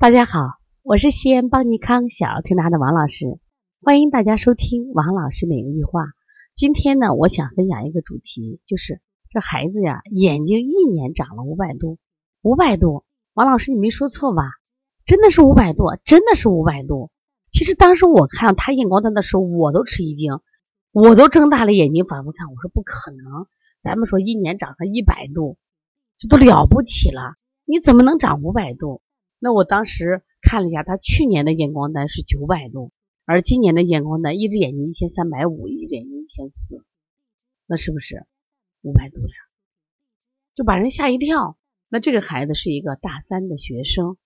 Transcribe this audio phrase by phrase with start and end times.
[0.00, 0.52] 大家好，
[0.84, 3.40] 我是西安邦尼康小儿推拿的王老师，
[3.82, 6.04] 欢迎大家收听王老师每日一话。
[6.54, 11.98] 今天呢，我想分享一个主题，就是这孩子呀，眼睛一年长了五百度，
[12.42, 13.04] 五百度。
[13.34, 14.44] 王老师，你没说错吧？
[15.04, 17.10] 真的是五百度，真的是五百度。
[17.50, 20.38] 其实当时我看他验光单的时候，我都吃一惊，
[20.92, 23.48] 我都睁大了眼睛反复看，我说不可能，
[23.80, 25.58] 咱们说一年长上一百度，
[26.18, 27.34] 这都了不起了，
[27.64, 29.02] 你怎么能长五百度？
[29.38, 32.92] 那我当时看了一下，他去年的验光单是九百度，
[33.24, 36.82] 而今年的验光单一只眼睛一千三百五，一只眼睛一千四，
[37.66, 38.26] 那是不是
[38.82, 39.34] 五百度呀？
[40.54, 41.56] 就把人吓一跳。
[41.90, 44.18] 那这个孩子是一个大三的学生，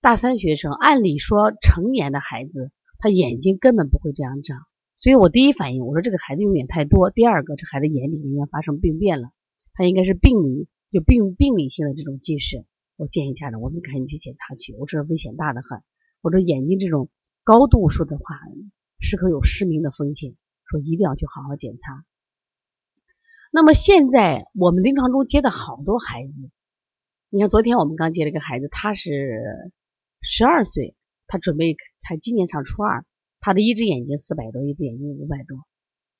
[0.00, 4.60] 大三学生，按理说成年的孩子他眼睛根本不会这样长，
[4.94, 9.30] 所以我第一反应我说这个孩子用眼太多，第二个这孩子眼里应该发生病变了，
[9.72, 12.64] 他应该是病理就病病理性的这种近视。
[12.98, 14.74] 我建议家长，我们赶紧去检查去。
[14.74, 15.84] 我这危险大的很。
[16.20, 17.08] 我这眼睛这种
[17.44, 18.40] 高度数的话，
[18.98, 22.04] 是可有失明的风险，说一定要去好好检查。
[23.52, 26.50] 那么现在我们临床中接的好多孩子，
[27.30, 29.70] 你看昨天我们刚接了一个孩子，他是
[30.20, 30.96] 十二岁，
[31.28, 33.06] 他准备才今年上初二，
[33.38, 35.56] 他的一只眼睛四百多，一只眼睛五百多。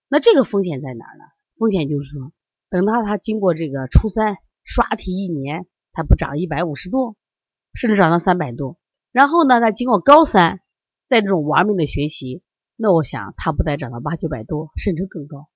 [0.09, 1.25] 那这个风险在哪儿呢？
[1.59, 2.33] 风险就是说，
[2.71, 5.67] 等到他经过这个初三刷题一年。
[5.99, 7.17] 他不长一百五十度，
[7.75, 8.77] 甚至长到三百度，
[9.11, 10.61] 然后呢，他经过高三，
[11.09, 12.41] 在这种玩命的学习，
[12.77, 15.49] 那我想他不再长到八九百度，甚至更高。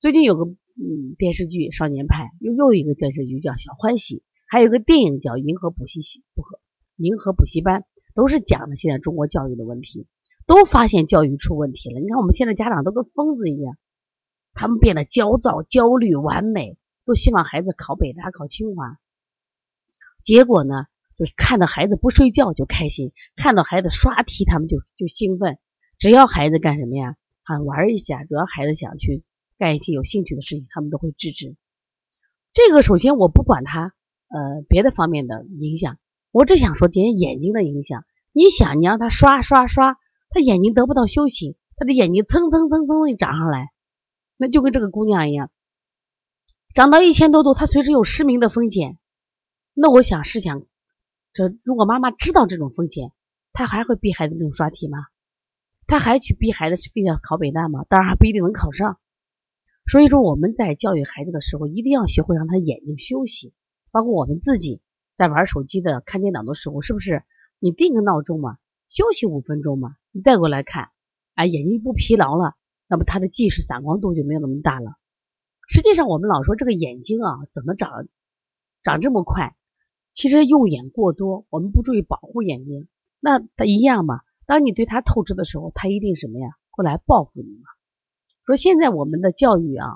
[0.00, 4.16] 最近有个嗯电视剧《少年派》，又又一个电视剧叫《小欢喜》，
[4.48, 6.58] 还有个电影叫《银河补习系》，不和
[6.96, 7.84] 银河补习班，
[8.16, 10.08] 都是讲的现在中国教育的问题，
[10.48, 12.00] 都发现教育出问题了。
[12.00, 13.78] 你看我们现在家长都跟疯子一样，
[14.52, 18.98] 他们变得焦躁、焦虑、完美，都希望孩子考北大、考清华。
[20.24, 20.86] 结果呢，
[21.16, 25.58] 就看到孩子不睡觉就开心，看到孩子刷题他们就就兴奋。
[25.98, 29.22] 只要孩子干什么呀，啊玩一下，只要孩子想去
[29.58, 31.54] 干一些有兴趣的事情，他们都会制止。
[32.54, 33.92] 这个首先我不管他
[34.28, 35.98] 呃别的方面的影响，
[36.32, 38.04] 我只想说点眼睛的影响。
[38.32, 39.96] 你想，你让他刷刷刷，
[40.30, 43.68] 他眼睛得不到休息，他的眼睛蹭蹭蹭蹭的长上来，
[44.38, 45.50] 那就跟这个姑娘一样，
[46.74, 48.98] 长到一千多度，他随时有失明的风险。
[49.74, 50.62] 那我想是想，
[51.32, 53.10] 这如果妈妈知道这种风险，
[53.52, 54.98] 她还会逼孩子这种刷题吗？
[55.86, 57.84] 她还去逼孩子去逼要考北大吗？
[57.88, 58.98] 当然还不一定能考上。
[59.90, 63.52] 所以说我们在教育孩子的时候，一定要学会让他眼睛休息。
[63.90, 64.80] 包括我们自己
[65.14, 67.24] 在玩手机的、看电脑的时候，是不是
[67.58, 68.58] 你定个闹钟嘛，
[68.88, 70.90] 休息五分钟嘛，你再过来看，
[71.34, 72.54] 哎，眼睛不疲劳了，
[72.86, 74.94] 那么他的近视散光度就没有那么大了。
[75.68, 78.06] 实际上我们老说这个眼睛啊，怎么长
[78.82, 79.54] 长这么快？
[80.14, 82.88] 其实用眼过多，我们不注意保护眼睛，
[83.20, 84.20] 那它一样嘛。
[84.46, 86.48] 当你对他透支的时候，他一定什么呀？
[86.70, 87.68] 会来报复你嘛。
[88.46, 89.88] 说现在我们的教育啊，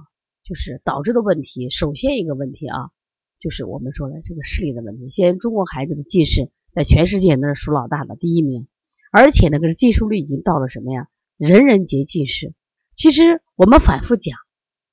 [0.43, 1.71] 就是导致的问题。
[1.71, 2.91] 首先一个问题啊，
[3.39, 5.11] 就是我们说的这个视力的问题。
[5.11, 8.67] 现在中国孩子的近视在全世界那是数老大的第一名，
[9.13, 11.09] 而且那个近视率已经到了什么呀？
[11.37, 12.55] 人人皆近视。
[12.97, 14.37] 其实我们反复讲，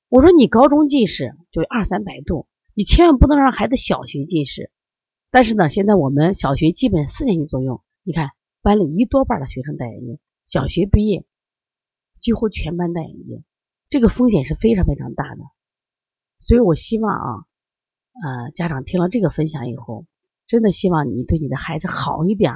[0.08, 4.70] 我说你高中近视就二三百度，你千万不能让孩子小学近视。
[5.36, 8.30] 但是呢，现在我们小学基本四年级左右，你看
[8.62, 11.26] 班里一多半的学生戴眼镜，小学毕业
[12.18, 13.44] 几乎全班戴眼镜，
[13.90, 15.42] 这个风险是非常非常大的。
[16.38, 17.44] 所以我希望啊，
[18.24, 20.06] 呃，家长听了这个分享以后，
[20.46, 22.54] 真的希望你对你的孩子好一点，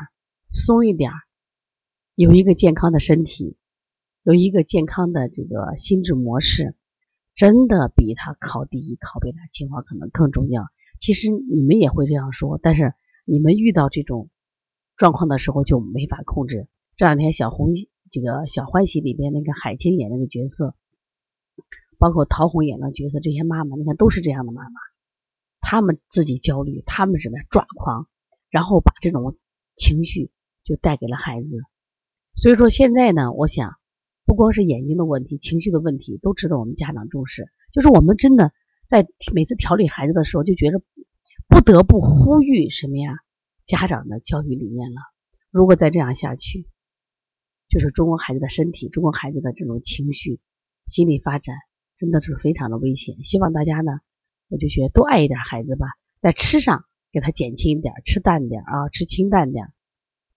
[0.54, 1.12] 松一点，
[2.14, 3.58] 有一个健康的身体，
[4.22, 6.74] 有一个健康的这个心智模式，
[7.34, 10.64] 真的比他考第一、考北大、清华可能更重要。
[11.00, 12.92] 其实你们也会这样说，但是
[13.24, 14.28] 你们遇到这种
[14.98, 16.68] 状况的时候就没法控制。
[16.94, 17.72] 这两天小红
[18.10, 20.74] 这个小欢喜里边那个海清演那个角色，
[21.98, 24.70] 包括陶虹演的角色，这些妈妈你看都是这样的妈妈，
[25.62, 28.06] 她们自己焦虑，她们什么抓狂，
[28.50, 29.38] 然后把这种
[29.76, 30.30] 情绪
[30.64, 31.62] 就带给了孩子。
[32.36, 33.76] 所以说现在呢，我想
[34.26, 37.48] 不光是眼睛的问题，情绪的问题都值得我们家长重视。
[37.72, 38.52] 就是我们真的。
[38.90, 40.82] 在每次调理孩子的时候，就觉得
[41.46, 43.12] 不得不呼吁什么呀？
[43.64, 45.00] 家长的教育理念了。
[45.52, 46.66] 如果再这样下去，
[47.68, 50.40] 就是中国孩子的身体、中国孩子的这种情绪、
[50.88, 51.54] 心理发展，
[51.98, 53.22] 真的是非常的危险。
[53.22, 54.00] 希望大家呢，
[54.48, 55.86] 我就觉得多爱一点孩子吧，
[56.18, 59.66] 在吃上给他减轻一点，吃淡点啊，吃清淡点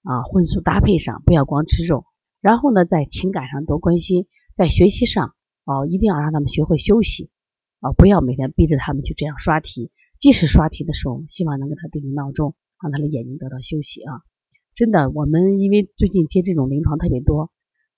[0.03, 2.05] 啊，荤素搭配上，不要光吃肉。
[2.39, 5.33] 然后呢，在情感上多关心，在学习上
[5.63, 7.31] 哦，一定要让他们学会休息。
[7.83, 9.91] 啊，不要每天逼着他们去这样刷题。
[10.17, 12.55] 即使刷题的时候，希望能给他定个闹钟。
[12.81, 14.23] 让他的眼睛得到休息啊。
[14.75, 17.43] 真的，我们因为最近接这种临床特别多，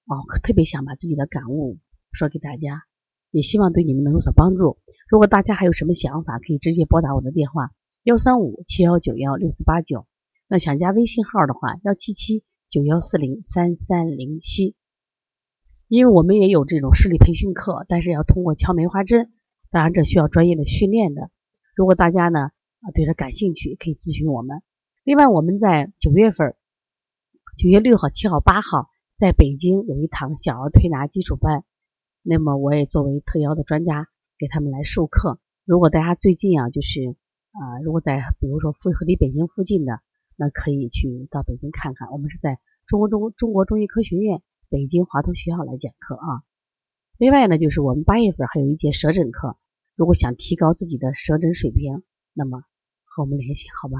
[0.06, 1.80] 啊，特别想把自己的感悟
[2.12, 2.84] 说给大家，
[3.32, 4.78] 也希望对你们能有所帮助。
[5.10, 7.72] 如果大家还有什么想法，可以直接拨打我的电话
[8.04, 10.06] 幺三五七幺九幺六四八九。
[10.48, 14.76] 那想加微信号的话，幺七七九幺四零三三零七。
[15.88, 19.32] 因为我们也有这种视力培训课，但是要通过敲梅花针，
[19.76, 21.30] 当然这需要专业的训练的。
[21.76, 22.40] 如果大家呢
[22.80, 24.62] 啊对这感兴趣，可以咨询我们。
[25.04, 26.56] 另外，我们在九月份。
[27.58, 28.88] 九月六号、七号、八号，
[29.18, 31.66] 在北京有一堂小儿推拿基础班，
[32.22, 34.08] 那么我也作为特邀的专家
[34.38, 35.40] 给他们来授课。
[35.66, 37.02] 如果大家最近啊，就是
[37.52, 40.00] 啊，如果在比如说附离北京附近的，
[40.38, 42.10] 那可以去到北京看看。
[42.12, 46.44] 我们是在中国中中国中医科学院北京华佗学校来讲课啊。
[47.18, 49.58] 另外呢，就是我们八月份还有一节舌诊课，
[49.96, 52.04] 如果想提高自己的舌诊水平，
[52.34, 52.64] 那么
[53.06, 53.98] 和我们联系，好吧？